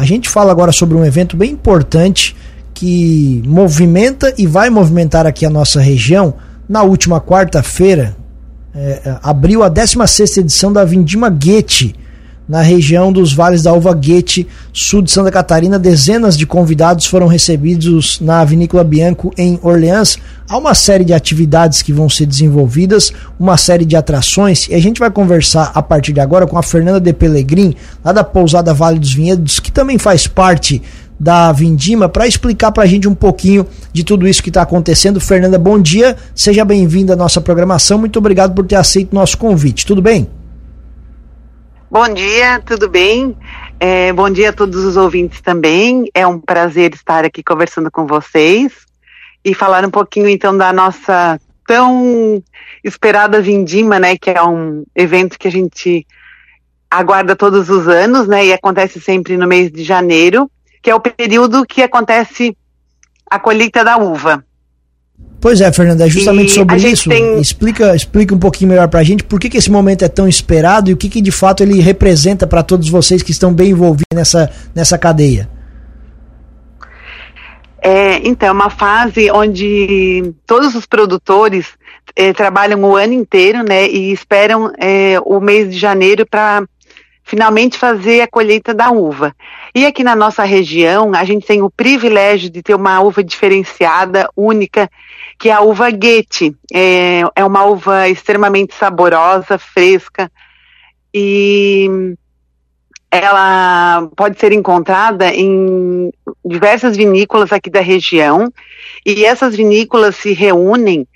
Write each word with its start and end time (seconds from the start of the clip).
A 0.00 0.04
gente 0.06 0.30
fala 0.30 0.50
agora 0.50 0.72
sobre 0.72 0.96
um 0.96 1.04
evento 1.04 1.36
bem 1.36 1.50
importante 1.50 2.34
que 2.72 3.42
movimenta 3.44 4.32
e 4.38 4.46
vai 4.46 4.70
movimentar 4.70 5.26
aqui 5.26 5.44
a 5.44 5.50
nossa 5.50 5.78
região. 5.78 6.32
Na 6.66 6.82
última 6.82 7.20
quarta-feira, 7.20 8.16
é, 8.74 9.02
é 9.04 9.18
abriu 9.22 9.62
a 9.62 9.68
16 9.68 10.38
edição 10.38 10.72
da 10.72 10.86
Vindima 10.86 11.28
Guete, 11.28 11.94
na 12.50 12.62
região 12.62 13.12
dos 13.12 13.32
Vales 13.32 13.62
da 13.62 13.72
Uva 13.72 13.94
Guete, 13.94 14.44
sul 14.72 15.02
de 15.02 15.12
Santa 15.12 15.30
Catarina. 15.30 15.78
Dezenas 15.78 16.36
de 16.36 16.44
convidados 16.44 17.06
foram 17.06 17.28
recebidos 17.28 18.18
na 18.20 18.44
Vinícola 18.44 18.82
Bianco, 18.82 19.32
em 19.38 19.60
Orleans. 19.62 20.18
Há 20.48 20.58
uma 20.58 20.74
série 20.74 21.04
de 21.04 21.14
atividades 21.14 21.80
que 21.80 21.92
vão 21.92 22.10
ser 22.10 22.26
desenvolvidas, 22.26 23.12
uma 23.38 23.56
série 23.56 23.84
de 23.84 23.94
atrações, 23.94 24.66
e 24.66 24.74
a 24.74 24.80
gente 24.80 24.98
vai 24.98 25.12
conversar 25.12 25.70
a 25.72 25.80
partir 25.80 26.12
de 26.12 26.18
agora 26.18 26.44
com 26.44 26.58
a 26.58 26.62
Fernanda 26.62 26.98
de 26.98 27.12
Pelegrim, 27.12 27.76
lá 28.04 28.10
da 28.10 28.24
Pousada 28.24 28.74
Vale 28.74 28.98
dos 28.98 29.14
Vinhedos, 29.14 29.60
que 29.60 29.70
também 29.70 29.96
faz 29.96 30.26
parte 30.26 30.82
da 31.20 31.52
Vindima 31.52 32.08
para 32.08 32.26
explicar 32.26 32.72
para 32.72 32.82
a 32.82 32.86
gente 32.86 33.06
um 33.06 33.14
pouquinho 33.14 33.64
de 33.92 34.02
tudo 34.02 34.26
isso 34.26 34.42
que 34.42 34.50
está 34.50 34.62
acontecendo. 34.62 35.20
Fernanda, 35.20 35.56
bom 35.56 35.80
dia, 35.80 36.16
seja 36.34 36.64
bem-vinda 36.64 37.12
à 37.12 37.16
nossa 37.16 37.40
programação. 37.40 37.96
Muito 37.96 38.18
obrigado 38.18 38.54
por 38.54 38.66
ter 38.66 38.74
aceito 38.74 39.14
nosso 39.14 39.38
convite. 39.38 39.86
Tudo 39.86 40.02
bem? 40.02 40.39
Bom 41.90 42.08
dia, 42.14 42.60
tudo 42.64 42.88
bem? 42.88 43.36
É, 43.80 44.12
bom 44.12 44.30
dia 44.30 44.50
a 44.50 44.52
todos 44.52 44.84
os 44.84 44.96
ouvintes 44.96 45.40
também. 45.40 46.08
É 46.14 46.24
um 46.24 46.38
prazer 46.38 46.94
estar 46.94 47.24
aqui 47.24 47.42
conversando 47.42 47.90
com 47.90 48.06
vocês 48.06 48.72
e 49.44 49.52
falar 49.54 49.84
um 49.84 49.90
pouquinho 49.90 50.28
então 50.28 50.56
da 50.56 50.72
nossa 50.72 51.40
tão 51.66 52.40
esperada 52.84 53.42
Vindima, 53.42 53.98
né? 53.98 54.16
Que 54.16 54.30
é 54.30 54.42
um 54.42 54.84
evento 54.94 55.36
que 55.36 55.48
a 55.48 55.50
gente 55.50 56.06
aguarda 56.88 57.34
todos 57.34 57.68
os 57.68 57.88
anos, 57.88 58.28
né? 58.28 58.46
E 58.46 58.52
acontece 58.52 59.00
sempre 59.00 59.36
no 59.36 59.48
mês 59.48 59.72
de 59.72 59.82
janeiro 59.82 60.48
que 60.82 60.90
é 60.90 60.94
o 60.94 61.00
período 61.00 61.66
que 61.66 61.82
acontece 61.82 62.56
a 63.28 63.38
colheita 63.38 63.84
da 63.84 63.96
uva. 63.96 64.44
Pois 65.40 65.60
é, 65.60 65.72
Fernanda, 65.72 66.06
é 66.06 66.08
justamente 66.08 66.50
e 66.50 66.54
sobre 66.54 66.76
isso. 66.76 67.08
Tem... 67.08 67.40
Explica, 67.40 67.96
explica 67.96 68.34
um 68.34 68.38
pouquinho 68.38 68.68
melhor 68.68 68.88
para 68.88 69.00
a 69.00 69.02
gente 69.02 69.24
por 69.24 69.40
que, 69.40 69.48
que 69.48 69.56
esse 69.56 69.70
momento 69.70 70.04
é 70.04 70.08
tão 70.08 70.28
esperado 70.28 70.90
e 70.90 70.92
o 70.92 70.96
que, 70.96 71.08
que 71.08 71.22
de 71.22 71.32
fato 71.32 71.62
ele 71.62 71.80
representa 71.80 72.46
para 72.46 72.62
todos 72.62 72.88
vocês 72.88 73.22
que 73.22 73.30
estão 73.30 73.52
bem 73.52 73.70
envolvidos 73.70 74.04
nessa, 74.14 74.50
nessa 74.74 74.98
cadeia. 74.98 75.48
É, 77.82 78.18
então, 78.28 78.50
é 78.50 78.52
uma 78.52 78.68
fase 78.68 79.30
onde 79.30 80.34
todos 80.46 80.74
os 80.74 80.84
produtores 80.84 81.68
é, 82.14 82.32
trabalham 82.34 82.82
o 82.82 82.94
ano 82.94 83.14
inteiro, 83.14 83.62
né, 83.66 83.88
e 83.88 84.12
esperam 84.12 84.70
é, 84.78 85.18
o 85.24 85.40
mês 85.40 85.70
de 85.70 85.78
janeiro 85.78 86.26
para 86.26 86.62
finalmente 87.30 87.78
fazer 87.78 88.22
a 88.22 88.26
colheita 88.26 88.74
da 88.74 88.90
uva. 88.90 89.32
E 89.72 89.86
aqui 89.86 90.02
na 90.02 90.16
nossa 90.16 90.42
região, 90.42 91.12
a 91.14 91.22
gente 91.24 91.46
tem 91.46 91.62
o 91.62 91.70
privilégio 91.70 92.50
de 92.50 92.60
ter 92.60 92.74
uma 92.74 93.00
uva 93.00 93.22
diferenciada, 93.22 94.28
única, 94.36 94.90
que 95.38 95.48
é 95.48 95.52
a 95.52 95.60
uva 95.60 95.92
Goethe. 95.92 96.56
É, 96.74 97.22
é 97.36 97.44
uma 97.44 97.64
uva 97.66 98.08
extremamente 98.08 98.74
saborosa, 98.74 99.58
fresca 99.58 100.28
e 101.14 101.88
ela 103.12 104.08
pode 104.16 104.36
ser 104.40 104.50
encontrada 104.50 105.32
em 105.32 106.12
diversas 106.44 106.96
vinícolas 106.96 107.52
aqui 107.52 107.70
da 107.70 107.80
região 107.80 108.52
e 109.06 109.24
essas 109.24 109.54
vinícolas 109.54 110.16
se 110.16 110.32
reúnem 110.32 111.06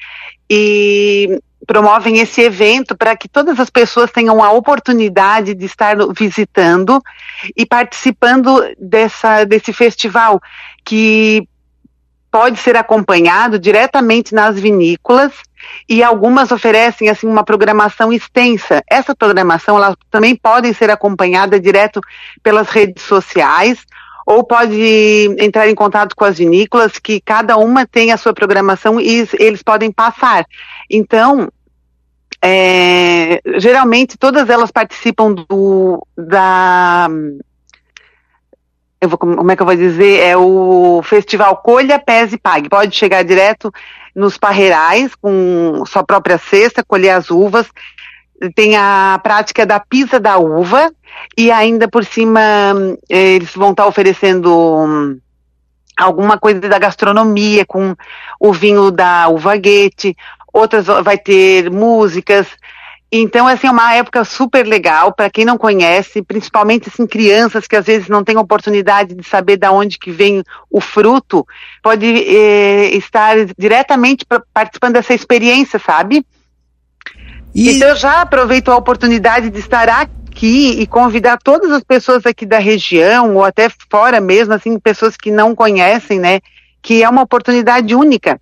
e 0.48 1.40
promovem 1.66 2.18
esse 2.18 2.40
evento 2.42 2.96
para 2.96 3.16
que 3.16 3.28
todas 3.28 3.58
as 3.58 3.70
pessoas 3.70 4.10
tenham 4.10 4.42
a 4.42 4.50
oportunidade 4.52 5.54
de 5.54 5.64
estar 5.64 5.96
visitando 6.16 7.02
e 7.56 7.64
participando 7.66 8.62
dessa, 8.78 9.44
desse 9.44 9.72
festival, 9.72 10.40
que 10.84 11.48
pode 12.30 12.58
ser 12.58 12.76
acompanhado 12.76 13.60
diretamente 13.60 14.34
nas 14.34 14.58
vinícolas 14.58 15.32
e 15.88 16.02
algumas 16.02 16.50
oferecem 16.50 17.08
assim 17.08 17.28
uma 17.28 17.44
programação 17.44 18.12
extensa. 18.12 18.82
Essa 18.90 19.14
programação 19.14 19.76
ela 19.76 19.96
também 20.10 20.34
pode 20.34 20.74
ser 20.74 20.90
acompanhada 20.90 21.60
direto 21.60 22.00
pelas 22.42 22.68
redes 22.70 23.04
sociais 23.04 23.78
ou 24.26 24.42
pode 24.42 25.36
entrar 25.38 25.68
em 25.68 25.74
contato 25.74 26.16
com 26.16 26.24
as 26.24 26.38
vinícolas, 26.38 26.98
que 26.98 27.20
cada 27.20 27.56
uma 27.56 27.86
tem 27.86 28.10
a 28.10 28.16
sua 28.16 28.32
programação 28.32 29.00
e 29.00 29.28
eles 29.38 29.62
podem 29.62 29.92
passar. 29.92 30.44
Então, 30.90 31.50
geralmente 33.58 34.16
todas 34.18 34.48
elas 34.48 34.70
participam 34.70 35.34
do 35.34 36.06
da 36.16 37.08
eu 39.04 39.08
vou, 39.08 39.18
como 39.18 39.50
é 39.50 39.54
que 39.54 39.60
eu 39.60 39.66
vou 39.66 39.76
dizer? 39.76 40.20
É 40.20 40.36
o 40.36 41.02
festival 41.04 41.58
Colha, 41.58 41.98
Pese 41.98 42.36
e 42.36 42.38
Pague. 42.38 42.70
Pode 42.70 42.96
chegar 42.96 43.22
direto 43.22 43.72
nos 44.14 44.38
parreirais 44.38 45.14
com 45.14 45.84
sua 45.86 46.02
própria 46.02 46.38
cesta, 46.38 46.82
colher 46.82 47.10
as 47.10 47.30
uvas. 47.30 47.66
Tem 48.54 48.76
a 48.76 49.20
prática 49.22 49.66
da 49.66 49.78
pisa 49.78 50.18
da 50.18 50.38
uva 50.38 50.90
e 51.36 51.50
ainda 51.50 51.86
por 51.86 52.04
cima 52.04 52.40
eles 53.08 53.54
vão 53.54 53.70
estar 53.70 53.86
oferecendo 53.86 55.20
alguma 55.96 56.38
coisa 56.38 56.60
da 56.60 56.78
gastronomia 56.78 57.64
com 57.64 57.94
o 58.40 58.52
vinho 58.52 58.90
da 58.90 59.28
uva 59.28 59.56
guete, 59.56 60.16
outras 60.52 60.86
vai 60.86 61.18
ter 61.18 61.70
músicas. 61.70 62.46
Então, 63.16 63.46
assim, 63.46 63.68
é 63.68 63.70
uma 63.70 63.94
época 63.94 64.24
super 64.24 64.66
legal 64.66 65.12
para 65.12 65.30
quem 65.30 65.44
não 65.44 65.56
conhece, 65.56 66.20
principalmente 66.20 66.88
assim, 66.88 67.06
crianças 67.06 67.64
que 67.64 67.76
às 67.76 67.86
vezes 67.86 68.08
não 68.08 68.24
têm 68.24 68.36
oportunidade 68.36 69.14
de 69.14 69.22
saber 69.22 69.56
de 69.56 69.68
onde 69.68 70.00
que 70.00 70.10
vem 70.10 70.42
o 70.68 70.80
fruto, 70.80 71.46
pode 71.80 72.06
eh, 72.06 72.96
estar 72.96 73.36
diretamente 73.56 74.26
participando 74.52 74.94
dessa 74.94 75.14
experiência, 75.14 75.78
sabe? 75.78 76.26
E... 77.54 77.76
Então, 77.76 77.90
eu 77.90 77.94
já 77.94 78.20
aproveito 78.20 78.72
a 78.72 78.76
oportunidade 78.76 79.48
de 79.48 79.60
estar 79.60 79.88
aqui 79.88 80.80
e 80.80 80.84
convidar 80.84 81.38
todas 81.38 81.70
as 81.70 81.84
pessoas 81.84 82.26
aqui 82.26 82.44
da 82.44 82.58
região, 82.58 83.36
ou 83.36 83.44
até 83.44 83.68
fora 83.88 84.20
mesmo, 84.20 84.54
assim, 84.54 84.76
pessoas 84.76 85.16
que 85.16 85.30
não 85.30 85.54
conhecem, 85.54 86.18
né? 86.18 86.40
Que 86.82 87.04
é 87.04 87.08
uma 87.08 87.22
oportunidade 87.22 87.94
única 87.94 88.40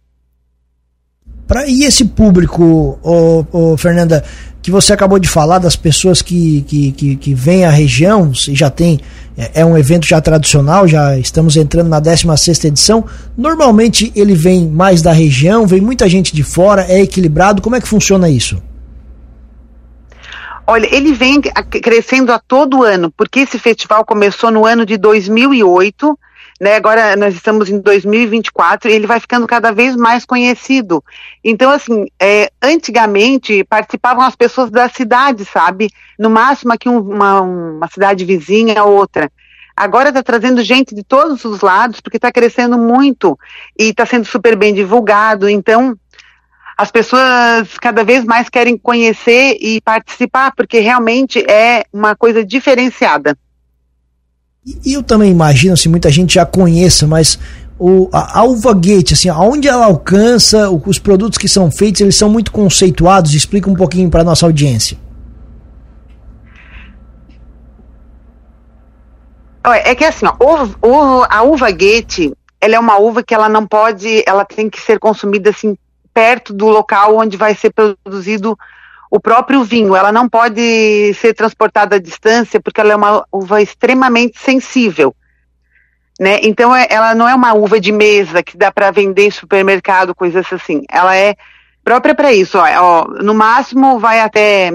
Pra, 1.52 1.66
e 1.66 1.84
esse 1.84 2.06
público, 2.06 2.98
ô, 3.02 3.44
ô, 3.52 3.76
Fernanda, 3.76 4.24
que 4.62 4.70
você 4.70 4.94
acabou 4.94 5.18
de 5.18 5.28
falar, 5.28 5.58
das 5.58 5.76
pessoas 5.76 6.22
que, 6.22 6.62
que, 6.62 6.92
que, 6.92 7.16
que 7.16 7.34
vêm 7.34 7.66
à 7.66 7.70
região, 7.70 8.32
e 8.48 8.54
já 8.54 8.70
tem, 8.70 8.98
é, 9.36 9.60
é, 9.60 9.62
um 9.62 9.76
evento 9.76 10.06
já 10.06 10.18
tradicional, 10.18 10.88
já 10.88 11.18
estamos 11.18 11.54
entrando 11.58 11.90
na 11.90 12.00
16 12.00 12.64
edição. 12.64 13.04
Normalmente 13.36 14.10
ele 14.16 14.34
vem 14.34 14.66
mais 14.66 15.02
da 15.02 15.12
região, 15.12 15.66
vem 15.66 15.82
muita 15.82 16.08
gente 16.08 16.34
de 16.34 16.42
fora, 16.42 16.86
é 16.88 17.02
equilibrado. 17.02 17.60
Como 17.60 17.76
é 17.76 17.82
que 17.82 17.86
funciona 17.86 18.30
isso? 18.30 18.56
Olha, 20.66 20.88
ele 20.90 21.12
vem 21.12 21.38
crescendo 21.82 22.32
a 22.32 22.38
todo 22.38 22.82
ano, 22.82 23.12
porque 23.14 23.40
esse 23.40 23.58
festival 23.58 24.06
começou 24.06 24.50
no 24.50 24.64
ano 24.64 24.86
de 24.86 24.96
2008 24.96 26.18
né? 26.62 26.76
Agora 26.76 27.16
nós 27.16 27.34
estamos 27.34 27.68
em 27.68 27.80
2024 27.80 28.88
e 28.88 28.94
ele 28.94 29.04
vai 29.04 29.18
ficando 29.18 29.48
cada 29.48 29.72
vez 29.72 29.96
mais 29.96 30.24
conhecido. 30.24 31.02
Então, 31.42 31.72
assim, 31.72 32.06
é, 32.20 32.52
antigamente 32.62 33.64
participavam 33.64 34.22
as 34.22 34.36
pessoas 34.36 34.70
da 34.70 34.88
cidade, 34.88 35.44
sabe? 35.44 35.90
No 36.16 36.30
máximo 36.30 36.72
aqui 36.72 36.88
um, 36.88 37.00
uma, 37.00 37.40
uma 37.40 37.88
cidade 37.88 38.24
vizinha, 38.24 38.84
outra. 38.84 39.28
Agora 39.76 40.10
está 40.10 40.22
trazendo 40.22 40.62
gente 40.62 40.94
de 40.94 41.02
todos 41.02 41.44
os 41.44 41.62
lados, 41.62 42.00
porque 42.00 42.16
está 42.16 42.30
crescendo 42.30 42.78
muito 42.78 43.36
e 43.76 43.88
está 43.88 44.06
sendo 44.06 44.24
super 44.24 44.54
bem 44.54 44.72
divulgado. 44.72 45.48
Então, 45.48 45.98
as 46.78 46.92
pessoas 46.92 47.76
cada 47.80 48.04
vez 48.04 48.24
mais 48.24 48.48
querem 48.48 48.78
conhecer 48.78 49.58
e 49.60 49.80
participar, 49.80 50.52
porque 50.54 50.78
realmente 50.78 51.44
é 51.50 51.86
uma 51.92 52.14
coisa 52.14 52.44
diferenciada. 52.44 53.36
E 54.64 54.92
eu 54.92 55.02
também 55.02 55.30
imagino, 55.30 55.74
assim, 55.74 55.88
muita 55.88 56.08
gente 56.08 56.34
já 56.34 56.46
conheça, 56.46 57.06
mas 57.06 57.38
o, 57.78 58.08
a, 58.12 58.40
a 58.40 58.44
uva 58.44 58.72
gate, 58.72 59.12
assim, 59.12 59.28
aonde 59.28 59.66
ela 59.66 59.86
alcança, 59.86 60.70
os 60.70 61.00
produtos 61.00 61.36
que 61.36 61.48
são 61.48 61.70
feitos, 61.70 62.00
eles 62.00 62.14
são 62.14 62.28
muito 62.28 62.52
conceituados. 62.52 63.34
Explica 63.34 63.68
um 63.68 63.74
pouquinho 63.74 64.08
para 64.08 64.22
nossa 64.22 64.46
audiência. 64.46 64.96
É 69.64 69.94
que 69.94 70.04
assim, 70.04 70.26
a 70.26 71.42
uva 71.42 71.70
gate, 71.70 72.32
ela 72.60 72.74
é 72.74 72.78
uma 72.78 72.98
uva 72.98 73.22
que 73.22 73.32
ela 73.32 73.48
não 73.48 73.66
pode, 73.66 74.22
ela 74.26 74.44
tem 74.44 74.68
que 74.68 74.80
ser 74.80 74.98
consumida 74.98 75.50
assim 75.50 75.76
perto 76.12 76.52
do 76.52 76.66
local 76.66 77.16
onde 77.16 77.36
vai 77.36 77.54
ser 77.54 77.72
produzido 77.72 78.58
o 79.12 79.20
próprio 79.20 79.62
vinho, 79.62 79.94
ela 79.94 80.10
não 80.10 80.26
pode 80.26 81.12
ser 81.20 81.34
transportada 81.34 81.96
à 81.96 81.98
distância 81.98 82.58
porque 82.58 82.80
ela 82.80 82.94
é 82.94 82.96
uma 82.96 83.26
uva 83.30 83.60
extremamente 83.60 84.38
sensível. 84.38 85.14
Né? 86.18 86.38
Então 86.42 86.74
é, 86.74 86.86
ela 86.88 87.14
não 87.14 87.28
é 87.28 87.34
uma 87.34 87.52
uva 87.52 87.78
de 87.78 87.92
mesa 87.92 88.42
que 88.42 88.56
dá 88.56 88.72
para 88.72 88.90
vender 88.90 89.26
em 89.26 89.30
supermercado, 89.30 90.14
coisas 90.14 90.50
assim. 90.50 90.84
Ela 90.90 91.14
é 91.14 91.36
própria 91.84 92.14
para 92.14 92.32
isso. 92.32 92.56
Ó, 92.56 92.64
ó, 92.64 93.04
no 93.22 93.34
máximo 93.34 93.98
vai 93.98 94.18
até 94.18 94.70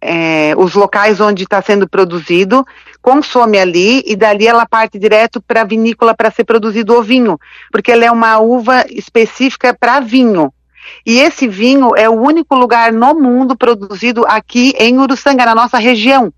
é, 0.00 0.52
os 0.56 0.74
locais 0.74 1.20
onde 1.20 1.44
está 1.44 1.62
sendo 1.62 1.88
produzido, 1.88 2.66
consome 3.00 3.60
ali 3.60 4.02
e 4.06 4.16
dali 4.16 4.48
ela 4.48 4.66
parte 4.66 4.98
direto 4.98 5.40
para 5.40 5.60
a 5.60 5.64
vinícola 5.64 6.16
para 6.16 6.32
ser 6.32 6.42
produzido 6.42 6.98
o 6.98 7.02
vinho, 7.02 7.38
porque 7.70 7.92
ela 7.92 8.04
é 8.04 8.10
uma 8.10 8.40
uva 8.40 8.84
específica 8.90 9.72
para 9.72 10.00
vinho. 10.00 10.52
E 11.04 11.18
esse 11.20 11.48
vinho 11.48 11.96
é 11.96 12.08
o 12.08 12.14
único 12.14 12.54
lugar 12.54 12.92
no 12.92 13.14
mundo 13.14 13.56
produzido 13.56 14.24
aqui 14.26 14.72
em 14.78 14.98
Uruçanga, 14.98 15.44
na 15.44 15.54
nossa 15.54 15.78
região. 15.78 16.32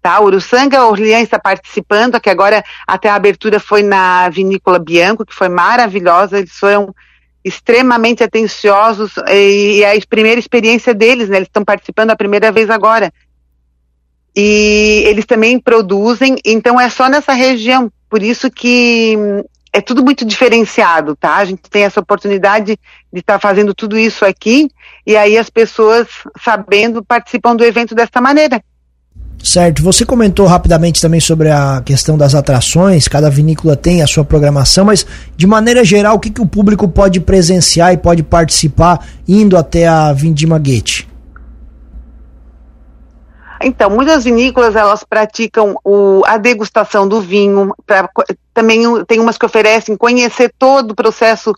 Tá? 0.00 0.20
Uruçanga, 0.20 0.86
Orleans 0.86 1.24
está 1.24 1.38
participando, 1.38 2.20
que 2.20 2.30
agora 2.30 2.64
até 2.86 3.08
a 3.08 3.14
abertura 3.14 3.58
foi 3.58 3.82
na 3.82 4.28
Vinícola 4.28 4.78
Bianco, 4.78 5.26
que 5.26 5.34
foi 5.34 5.48
maravilhosa, 5.48 6.38
eles 6.38 6.52
foram 6.52 6.94
extremamente 7.44 8.22
atenciosos 8.22 9.12
e, 9.28 9.78
e 9.78 9.84
a 9.84 9.92
primeira 10.08 10.38
experiência 10.38 10.94
deles, 10.94 11.28
né? 11.28 11.36
Eles 11.36 11.48
estão 11.48 11.64
participando 11.64 12.10
a 12.10 12.16
primeira 12.16 12.52
vez 12.52 12.70
agora. 12.70 13.12
E 14.36 15.02
eles 15.06 15.26
também 15.26 15.58
produzem, 15.58 16.36
então 16.44 16.80
é 16.80 16.88
só 16.88 17.08
nessa 17.08 17.32
região, 17.32 17.90
por 18.08 18.22
isso 18.22 18.50
que 18.50 19.16
é 19.72 19.80
tudo 19.80 20.02
muito 20.02 20.24
diferenciado, 20.24 21.14
tá? 21.16 21.36
A 21.36 21.44
gente 21.44 21.62
tem 21.70 21.84
essa 21.84 22.00
oportunidade 22.00 22.78
de 23.12 23.20
estar 23.20 23.34
tá 23.34 23.38
fazendo 23.38 23.74
tudo 23.74 23.98
isso 23.98 24.24
aqui 24.24 24.70
e 25.06 25.16
aí 25.16 25.36
as 25.36 25.50
pessoas 25.50 26.08
sabendo 26.42 27.04
participam 27.04 27.54
do 27.54 27.64
evento 27.64 27.94
dessa 27.94 28.20
maneira. 28.20 28.62
Certo. 29.42 29.82
Você 29.82 30.04
comentou 30.04 30.46
rapidamente 30.46 31.00
também 31.00 31.20
sobre 31.20 31.48
a 31.48 31.80
questão 31.84 32.18
das 32.18 32.34
atrações, 32.34 33.06
cada 33.06 33.30
vinícola 33.30 33.76
tem 33.76 34.02
a 34.02 34.06
sua 34.06 34.24
programação, 34.24 34.84
mas 34.84 35.06
de 35.36 35.46
maneira 35.46 35.84
geral, 35.84 36.16
o 36.16 36.18
que, 36.18 36.30
que 36.30 36.40
o 36.40 36.46
público 36.46 36.88
pode 36.88 37.20
presenciar 37.20 37.92
e 37.92 37.96
pode 37.96 38.22
participar 38.22 39.06
indo 39.26 39.56
até 39.56 39.86
a 39.86 40.12
Vindima 40.12 40.58
Gate? 40.58 41.07
Então, 43.60 43.90
muitas 43.90 44.24
vinícolas 44.24 44.76
elas 44.76 45.02
praticam 45.02 45.76
o, 45.84 46.22
a 46.24 46.36
degustação 46.36 47.08
do 47.08 47.20
vinho, 47.20 47.74
pra, 47.84 48.08
também 48.54 48.82
tem 49.04 49.18
umas 49.18 49.36
que 49.36 49.46
oferecem 49.46 49.96
conhecer 49.96 50.52
todo 50.58 50.92
o 50.92 50.94
processo 50.94 51.52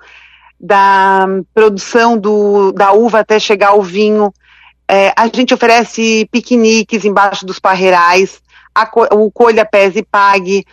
da 0.59 1.27
produção 1.55 2.19
do, 2.19 2.73
da 2.73 2.93
uva 2.93 3.21
até 3.21 3.39
chegar 3.39 3.69
ao 3.69 3.83
vinho. 3.83 4.33
É, 4.89 5.13
a 5.17 5.27
gente 5.27 5.55
oferece 5.55 6.29
piqueniques 6.31 7.05
embaixo 7.05 7.47
dos 7.47 7.59
parreirais, 7.59 8.41
a, 8.75 8.89
o 9.15 9.31
colha, 9.31 9.65
pese 9.65 10.01
e 10.01 10.05
pague, 10.05 10.65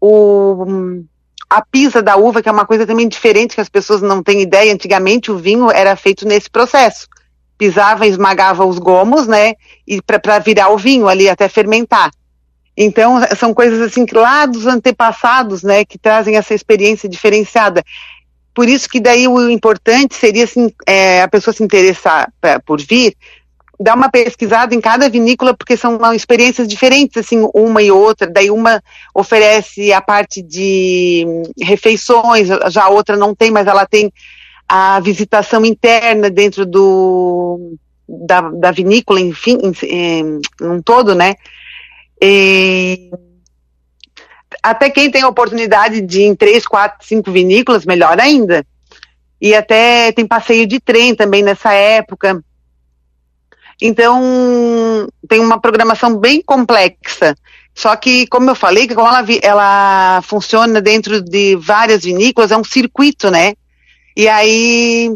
o, 0.00 1.04
a 1.48 1.62
pisa 1.64 2.02
da 2.02 2.16
uva, 2.16 2.42
que 2.42 2.48
é 2.48 2.52
uma 2.52 2.66
coisa 2.66 2.86
também 2.86 3.08
diferente 3.08 3.54
que 3.54 3.60
as 3.60 3.68
pessoas 3.68 4.02
não 4.02 4.22
têm 4.22 4.42
ideia. 4.42 4.72
Antigamente 4.72 5.30
o 5.30 5.38
vinho 5.38 5.70
era 5.70 5.94
feito 5.96 6.26
nesse 6.26 6.50
processo. 6.50 7.08
Pisava, 7.58 8.06
esmagava 8.06 8.64
os 8.64 8.78
gomos, 8.78 9.26
né? 9.26 9.54
E 9.86 10.00
para 10.02 10.38
virar 10.38 10.68
o 10.70 10.78
vinho 10.78 11.08
ali 11.08 11.28
até 11.28 11.48
fermentar. 11.48 12.10
Então 12.76 13.18
são 13.38 13.54
coisas 13.54 13.80
assim 13.80 14.04
que 14.04 14.14
lá 14.14 14.44
dos 14.44 14.66
antepassados, 14.66 15.62
né, 15.62 15.84
que 15.84 15.96
trazem 15.96 16.36
essa 16.36 16.52
experiência 16.52 17.08
diferenciada. 17.08 17.82
Por 18.54 18.68
isso 18.68 18.88
que 18.88 19.00
daí 19.00 19.26
o 19.26 19.50
importante 19.50 20.14
seria 20.14 20.44
assim, 20.44 20.70
é, 20.86 21.22
a 21.22 21.28
pessoa 21.28 21.54
se 21.54 21.62
interessar 21.62 22.30
pra, 22.40 22.60
por 22.60 22.80
vir, 22.80 23.14
dar 23.78 23.94
uma 23.94 24.10
pesquisada 24.10 24.74
em 24.74 24.80
cada 24.80 25.08
vinícola, 25.08 25.54
porque 25.54 25.76
são 25.76 25.98
experiências 26.14 26.66
diferentes, 26.66 27.16
assim, 27.18 27.46
uma 27.54 27.82
e 27.82 27.90
outra. 27.90 28.30
Daí 28.30 28.50
uma 28.50 28.82
oferece 29.14 29.92
a 29.92 30.00
parte 30.00 30.42
de 30.42 31.26
refeições, 31.60 32.48
já 32.70 32.84
a 32.84 32.88
outra 32.88 33.16
não 33.16 33.34
tem, 33.34 33.50
mas 33.50 33.66
ela 33.66 33.86
tem 33.86 34.10
a 34.68 35.00
visitação 35.00 35.64
interna 35.64 36.28
dentro 36.28 36.66
do 36.66 37.76
da, 38.08 38.40
da 38.40 38.70
vinícola, 38.70 39.20
enfim, 39.20 39.58
em, 39.82 40.40
um 40.60 40.80
todo, 40.80 41.14
né? 41.14 41.34
E 42.20 43.10
até 44.62 44.90
quem 44.90 45.10
tem 45.10 45.22
a 45.22 45.28
oportunidade 45.28 46.00
de 46.00 46.20
ir 46.20 46.24
em 46.24 46.34
três, 46.34 46.66
quatro, 46.66 47.06
cinco 47.06 47.30
vinícolas, 47.30 47.84
melhor 47.84 48.18
ainda. 48.18 48.66
E 49.40 49.54
até 49.54 50.12
tem 50.12 50.26
passeio 50.26 50.66
de 50.66 50.80
trem 50.80 51.14
também 51.14 51.42
nessa 51.42 51.72
época. 51.72 52.42
Então, 53.80 55.06
tem 55.28 55.40
uma 55.40 55.60
programação 55.60 56.16
bem 56.16 56.42
complexa. 56.42 57.36
Só 57.74 57.94
que, 57.94 58.26
como 58.28 58.48
eu 58.48 58.54
falei, 58.54 58.88
como 58.88 59.06
ela, 59.06 59.24
ela 59.42 60.22
funciona 60.22 60.80
dentro 60.80 61.20
de 61.20 61.56
várias 61.56 62.02
vinícolas, 62.02 62.50
é 62.50 62.56
um 62.56 62.64
circuito, 62.64 63.30
né? 63.30 63.52
E 64.16 64.28
aí, 64.28 65.14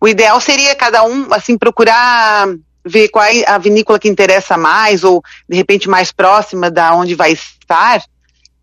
o 0.00 0.06
ideal 0.06 0.40
seria 0.40 0.74
cada 0.74 1.02
um, 1.02 1.32
assim, 1.32 1.56
procurar 1.56 2.48
ver 2.84 3.08
qual 3.08 3.24
é 3.24 3.44
a 3.48 3.58
vinícola 3.58 3.98
que 3.98 4.08
interessa 4.08 4.56
mais, 4.56 5.04
ou 5.04 5.22
de 5.48 5.56
repente 5.56 5.88
mais 5.88 6.12
próxima 6.12 6.70
da 6.70 6.94
onde 6.94 7.14
vai 7.14 7.32
estar, 7.32 8.02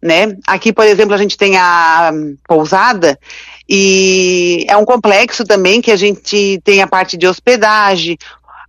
né? 0.02 0.38
Aqui, 0.46 0.72
por 0.72 0.86
exemplo, 0.86 1.14
a 1.14 1.18
gente 1.18 1.38
tem 1.38 1.58
a 1.58 2.12
pousada, 2.48 3.20
e 3.68 4.66
é 4.68 4.78
um 4.78 4.86
complexo 4.86 5.44
também 5.44 5.82
que 5.82 5.92
a 5.92 5.98
gente 5.98 6.62
tem 6.64 6.82
a 6.82 6.88
parte 6.88 7.18
de 7.18 7.28
hospedagem, 7.28 8.18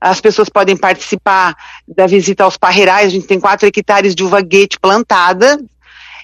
as 0.01 0.21
pessoas 0.21 0.49
podem 0.49 0.77
participar 0.77 1.57
da 1.87 2.07
visita 2.07 2.45
aos 2.45 2.57
parreirais. 2.57 3.09
A 3.09 3.11
gente 3.11 3.27
tem 3.27 3.41
quatro 3.41 3.67
hectares 3.67 4.15
de 4.15 4.23
uva 4.23 4.41
guete 4.41 4.79
plantada. 4.79 5.59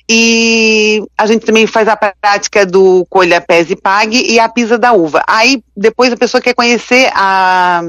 E 0.09 1.03
a 1.17 1.27
gente 1.27 1.47
também 1.47 1.67
faz 1.67 1.89
a 1.89 1.97
prática 1.97 2.67
do 2.67 3.07
colha, 3.09 3.41
pés 3.41 3.71
e 3.71 3.77
pague 3.77 4.21
e 4.21 4.39
a 4.39 4.49
pisa 4.49 4.79
da 4.79 4.93
uva. 4.93 5.23
Aí 5.27 5.63
depois 5.75 6.13
a 6.13 6.17
pessoa 6.17 6.43
quer 6.43 6.55
conhecer 6.55 7.11
a, 7.15 7.83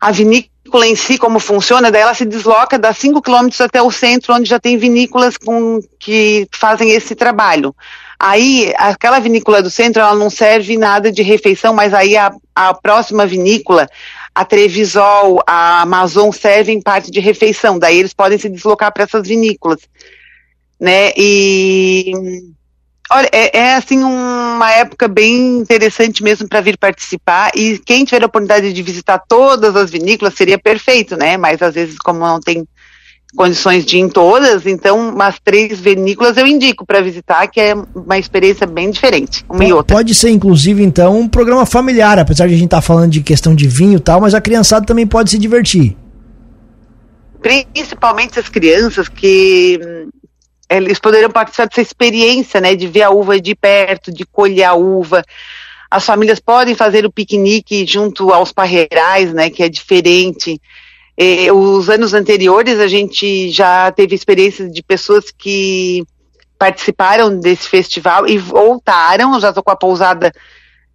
a 0.00 0.12
vinícola 0.12 0.86
em 0.86 0.94
si, 0.94 1.18
como 1.18 1.40
funciona, 1.40 1.90
daí 1.90 2.02
ela 2.02 2.14
se 2.14 2.24
desloca, 2.24 2.78
dá 2.78 2.92
5 2.92 3.20
quilômetros 3.20 3.60
até 3.60 3.82
o 3.82 3.90
centro, 3.90 4.34
onde 4.34 4.48
já 4.48 4.60
tem 4.60 4.78
vinícolas 4.78 5.36
com, 5.36 5.80
que 5.98 6.48
fazem 6.52 6.90
esse 6.92 7.14
trabalho. 7.14 7.74
Aí, 8.18 8.72
aquela 8.76 9.18
vinícola 9.18 9.60
do 9.60 9.68
centro, 9.68 10.00
ela 10.00 10.14
não 10.14 10.30
serve 10.30 10.78
nada 10.78 11.10
de 11.10 11.22
refeição, 11.22 11.74
mas 11.74 11.92
aí 11.92 12.16
a, 12.16 12.32
a 12.54 12.72
próxima 12.72 13.26
vinícola, 13.26 13.88
a 14.32 14.44
Trevisol, 14.44 15.42
a 15.44 15.82
Amazon 15.82 16.30
servem 16.30 16.80
parte 16.80 17.10
de 17.10 17.18
refeição, 17.18 17.80
daí 17.80 17.98
eles 17.98 18.14
podem 18.14 18.38
se 18.38 18.48
deslocar 18.48 18.92
para 18.92 19.02
essas 19.02 19.26
vinícolas, 19.26 19.80
né, 20.82 21.12
e 21.16 22.12
olha, 23.08 23.28
é, 23.30 23.56
é, 23.56 23.74
assim 23.74 24.02
uma 24.02 24.68
época 24.72 25.06
bem 25.06 25.58
interessante 25.58 26.24
mesmo 26.24 26.48
para 26.48 26.60
vir 26.60 26.76
participar 26.76 27.52
e 27.54 27.78
quem 27.78 28.04
tiver 28.04 28.24
a 28.24 28.26
oportunidade 28.26 28.72
de 28.72 28.82
visitar 28.82 29.22
todas 29.28 29.76
as 29.76 29.92
vinícolas 29.92 30.34
seria 30.34 30.58
perfeito, 30.58 31.16
né, 31.16 31.36
mas 31.36 31.62
às 31.62 31.74
vezes 31.74 31.98
como 31.98 32.18
não 32.18 32.40
tem 32.40 32.66
condições 33.36 33.86
de 33.86 33.96
ir 33.96 34.00
em 34.00 34.08
todas, 34.08 34.66
então 34.66 35.10
umas 35.10 35.38
três 35.38 35.78
vinícolas 35.78 36.36
eu 36.36 36.48
indico 36.48 36.84
para 36.84 37.00
visitar, 37.00 37.46
que 37.46 37.60
é 37.60 37.74
uma 37.94 38.18
experiência 38.18 38.66
bem 38.66 38.90
diferente, 38.90 39.44
uma 39.48 39.58
pode, 39.58 39.70
e 39.70 39.72
outra. 39.72 39.96
Pode 39.96 40.14
ser, 40.16 40.30
inclusive, 40.30 40.82
então, 40.82 41.18
um 41.18 41.28
programa 41.28 41.64
familiar, 41.64 42.18
apesar 42.18 42.48
de 42.48 42.54
a 42.54 42.56
gente 42.56 42.66
estar 42.66 42.78
tá 42.78 42.82
falando 42.82 43.12
de 43.12 43.22
questão 43.22 43.54
de 43.54 43.68
vinho 43.68 43.98
e 43.98 44.00
tal, 44.00 44.20
mas 44.20 44.34
a 44.34 44.40
criançada 44.40 44.84
também 44.84 45.06
pode 45.06 45.30
se 45.30 45.38
divertir. 45.38 45.96
Principalmente 47.40 48.38
as 48.38 48.48
crianças 48.48 49.08
que 49.08 49.80
hum, 49.82 50.10
eles 50.76 50.98
poderiam 50.98 51.30
participar 51.30 51.66
dessa 51.66 51.80
experiência, 51.80 52.60
né, 52.60 52.74
de 52.74 52.86
ver 52.86 53.02
a 53.02 53.10
uva 53.10 53.40
de 53.40 53.54
perto, 53.54 54.12
de 54.12 54.24
colher 54.24 54.64
a 54.64 54.74
uva. 54.74 55.24
As 55.90 56.04
famílias 56.04 56.40
podem 56.40 56.74
fazer 56.74 57.04
o 57.04 57.12
piquenique 57.12 57.86
junto 57.86 58.32
aos 58.32 58.52
parreirais, 58.52 59.32
né, 59.32 59.50
que 59.50 59.62
é 59.62 59.68
diferente. 59.68 60.60
Eh, 61.16 61.52
os 61.52 61.90
anos 61.90 62.14
anteriores 62.14 62.80
a 62.80 62.88
gente 62.88 63.50
já 63.50 63.92
teve 63.92 64.14
experiências 64.14 64.72
de 64.72 64.82
pessoas 64.82 65.30
que 65.30 66.02
participaram 66.58 67.38
desse 67.38 67.68
festival 67.68 68.26
e 68.26 68.38
voltaram, 68.38 69.38
já 69.40 69.48
estou 69.48 69.62
com 69.62 69.70
a 69.70 69.76
pousada 69.76 70.32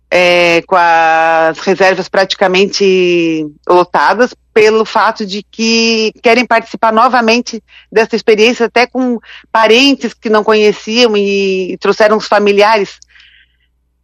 é, 0.10 0.62
com 0.62 0.76
as 0.76 1.60
reservas 1.60 2.08
praticamente 2.08 3.46
lotadas, 3.68 4.34
pelo 4.54 4.86
fato 4.86 5.26
de 5.26 5.44
que 5.44 6.12
querem 6.24 6.46
participar 6.46 6.92
novamente 6.92 7.62
dessa 7.92 8.16
experiência, 8.16 8.66
até 8.66 8.88
com 8.88 9.20
parentes 9.52 10.14
que 10.14 10.30
não 10.30 10.44
conheciam 10.44 11.16
e, 11.16 11.78
trouxeram 11.80 12.18
os 12.18 12.28
familiares. 12.28 13.00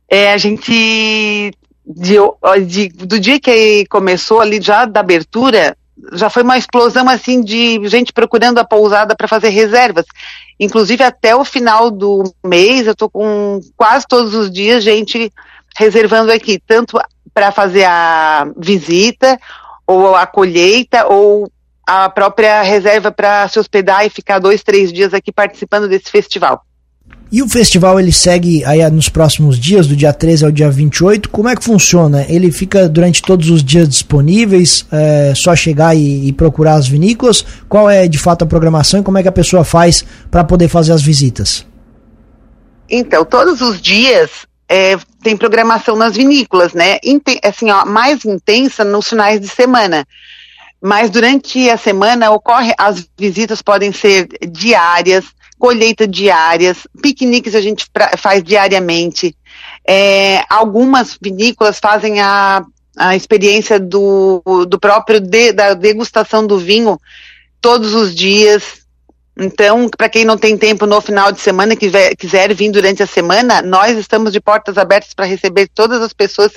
É, 0.09 0.31
a 0.33 0.37
gente, 0.37 1.51
de, 1.85 2.15
de, 2.67 2.89
do 2.89 3.19
dia 3.19 3.39
que 3.39 3.85
começou 3.87 4.41
ali, 4.41 4.61
já 4.61 4.85
da 4.85 4.99
abertura, 4.99 5.75
já 6.11 6.29
foi 6.29 6.43
uma 6.43 6.57
explosão 6.57 7.07
assim 7.07 7.41
de 7.41 7.79
gente 7.87 8.11
procurando 8.11 8.57
a 8.57 8.65
pousada 8.65 9.15
para 9.15 9.27
fazer 9.27 9.49
reservas. 9.49 10.05
Inclusive 10.59 11.03
até 11.03 11.35
o 11.35 11.45
final 11.45 11.89
do 11.89 12.23
mês, 12.43 12.85
eu 12.85 12.93
estou 12.93 13.09
com 13.09 13.59
quase 13.75 14.05
todos 14.07 14.35
os 14.35 14.51
dias 14.51 14.83
gente 14.83 15.31
reservando 15.75 16.31
aqui, 16.31 16.59
tanto 16.65 16.99
para 17.33 17.51
fazer 17.51 17.85
a 17.85 18.47
visita, 18.57 19.39
ou 19.87 20.15
a 20.15 20.25
colheita, 20.25 21.07
ou 21.07 21.51
a 21.85 22.09
própria 22.09 22.61
reserva 22.61 23.11
para 23.11 23.47
se 23.47 23.59
hospedar 23.59 24.05
e 24.05 24.09
ficar 24.09 24.39
dois, 24.39 24.63
três 24.63 24.91
dias 24.91 25.13
aqui 25.13 25.31
participando 25.31 25.87
desse 25.87 26.09
festival. 26.09 26.63
E 27.31 27.41
o 27.41 27.49
festival 27.49 27.99
ele 27.99 28.11
segue 28.11 28.63
aí 28.63 28.87
nos 28.91 29.09
próximos 29.09 29.57
dias, 29.57 29.87
do 29.87 29.95
dia 29.95 30.13
13 30.13 30.45
ao 30.45 30.51
dia 30.51 30.69
28. 30.69 31.29
Como 31.29 31.49
é 31.49 31.55
que 31.55 31.63
funciona? 31.63 32.23
Ele 32.29 32.51
fica 32.51 32.87
durante 32.87 33.23
todos 33.23 33.49
os 33.49 33.63
dias 33.63 33.89
disponíveis? 33.89 34.85
É 34.91 35.33
só 35.35 35.55
chegar 35.55 35.95
e, 35.95 36.27
e 36.27 36.31
procurar 36.31 36.75
as 36.75 36.87
vinícolas? 36.87 37.43
Qual 37.67 37.89
é 37.89 38.07
de 38.07 38.19
fato 38.19 38.43
a 38.43 38.45
programação 38.45 38.99
e 38.99 39.03
como 39.03 39.17
é 39.17 39.23
que 39.23 39.27
a 39.27 39.31
pessoa 39.31 39.63
faz 39.63 40.05
para 40.29 40.43
poder 40.43 40.67
fazer 40.67 40.91
as 40.91 41.01
visitas? 41.01 41.65
Então, 42.87 43.25
todos 43.25 43.61
os 43.61 43.81
dias 43.81 44.29
é, 44.73 44.97
tem 45.21 45.37
programação 45.37 45.95
nas 45.95 46.15
vinícolas, 46.15 46.73
né? 46.73 46.97
Inten 47.03 47.39
assim, 47.43 47.69
ó, 47.69 47.85
mais 47.85 48.25
intensa 48.25 48.83
nos 48.83 49.07
finais 49.07 49.39
de 49.39 49.47
semana. 49.47 50.03
Mas 50.81 51.11
durante 51.11 51.69
a 51.69 51.77
semana 51.77 52.31
ocorre, 52.31 52.73
as 52.75 53.07
visitas 53.15 53.61
podem 53.61 53.93
ser 53.93 54.27
diárias, 54.49 55.25
colheita 55.59 56.07
diárias, 56.07 56.87
piqueniques 57.03 57.53
a 57.53 57.61
gente 57.61 57.85
faz 58.17 58.43
diariamente. 58.43 59.37
É, 59.87 60.43
algumas 60.49 61.19
vinícolas 61.21 61.77
fazem 61.77 62.19
a, 62.19 62.65
a 62.97 63.15
experiência 63.15 63.79
do, 63.79 64.41
do 64.67 64.79
próprio 64.79 65.19
de, 65.19 65.53
da 65.53 65.75
degustação 65.75 66.47
do 66.47 66.57
vinho 66.57 66.99
todos 67.61 67.93
os 67.93 68.15
dias. 68.15 68.82
Então, 69.37 69.89
para 69.89 70.09
quem 70.09 70.23
não 70.23 70.37
tem 70.37 70.57
tempo 70.57 70.85
no 70.85 71.01
final 71.01 71.31
de 71.31 71.39
semana, 71.39 71.75
que 71.75 71.89
quiser 72.15 72.53
vir 72.53 72.71
durante 72.71 73.01
a 73.01 73.07
semana, 73.07 73.61
nós 73.61 73.97
estamos 73.97 74.31
de 74.31 74.39
portas 74.39 74.77
abertas 74.77 75.13
para 75.13 75.25
receber 75.25 75.67
todas 75.73 76.01
as 76.01 76.13
pessoas 76.13 76.51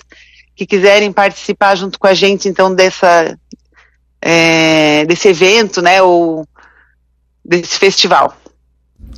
que 0.55 0.67
quiserem 0.67 1.13
participar 1.13 1.75
junto 1.75 1.99
com 1.99 2.07
a 2.07 2.15
gente, 2.15 2.49
então, 2.49 2.75
dessa, 2.75 3.37
é, 4.21 5.05
desse 5.07 5.29
evento, 5.29 5.81
né, 5.81 6.03
ou 6.03 6.47
desse 7.45 7.79
festival. 7.79 8.37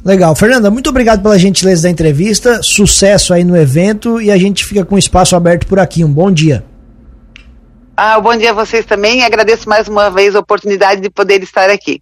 Legal. 0.04 0.34
Fernanda, 0.36 0.70
muito 0.70 0.90
obrigado 0.90 1.22
pela 1.22 1.38
gentileza 1.38 1.82
da 1.82 1.90
entrevista. 1.90 2.62
Sucesso 2.62 3.34
aí 3.34 3.42
no 3.42 3.56
evento 3.56 4.20
e 4.20 4.30
a 4.30 4.38
gente 4.38 4.64
fica 4.64 4.84
com 4.84 4.94
o 4.94 4.98
espaço 4.98 5.34
aberto 5.34 5.66
por 5.66 5.78
aqui. 5.78 6.04
Um 6.04 6.12
bom 6.12 6.30
dia. 6.30 6.64
Ah, 7.96 8.20
bom 8.20 8.36
dia 8.36 8.50
a 8.50 8.54
vocês 8.54 8.86
também 8.86 9.20
e 9.20 9.24
agradeço 9.24 9.68
mais 9.68 9.88
uma 9.88 10.08
vez 10.08 10.36
a 10.36 10.38
oportunidade 10.38 11.00
de 11.00 11.10
poder 11.10 11.42
estar 11.42 11.68
aqui. 11.68 12.00